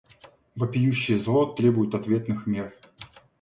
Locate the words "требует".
1.53-1.93